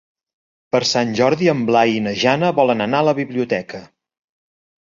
[0.75, 3.87] Per Sant Jordi en Blai i na Jana volen anar a la biblioteca.